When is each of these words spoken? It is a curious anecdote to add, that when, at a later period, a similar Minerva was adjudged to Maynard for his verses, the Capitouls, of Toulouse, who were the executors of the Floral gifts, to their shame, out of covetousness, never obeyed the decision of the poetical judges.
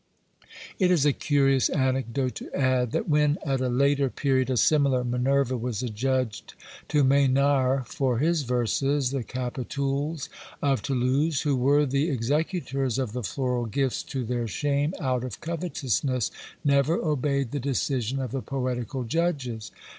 It 0.79 0.89
is 0.89 1.05
a 1.05 1.13
curious 1.13 1.69
anecdote 1.69 2.33
to 2.37 2.51
add, 2.55 2.91
that 2.91 3.07
when, 3.07 3.37
at 3.45 3.61
a 3.61 3.69
later 3.69 4.09
period, 4.09 4.49
a 4.49 4.57
similar 4.57 5.03
Minerva 5.03 5.55
was 5.55 5.83
adjudged 5.83 6.55
to 6.87 7.03
Maynard 7.03 7.85
for 7.85 8.17
his 8.17 8.41
verses, 8.41 9.11
the 9.11 9.23
Capitouls, 9.23 10.27
of 10.59 10.81
Toulouse, 10.81 11.41
who 11.43 11.55
were 11.55 11.85
the 11.85 12.09
executors 12.09 12.97
of 12.97 13.13
the 13.13 13.21
Floral 13.21 13.67
gifts, 13.67 14.01
to 14.05 14.25
their 14.25 14.47
shame, 14.47 14.95
out 14.99 15.23
of 15.23 15.39
covetousness, 15.39 16.31
never 16.65 16.95
obeyed 16.95 17.51
the 17.51 17.59
decision 17.59 18.19
of 18.19 18.31
the 18.31 18.41
poetical 18.41 19.03
judges. 19.03 19.69